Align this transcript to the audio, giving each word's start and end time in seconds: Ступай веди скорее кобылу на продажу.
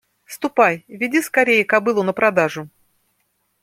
Ступай 0.25 0.83
веди 0.89 1.21
скорее 1.21 1.63
кобылу 1.63 2.01
на 2.01 2.11
продажу. 2.11 2.67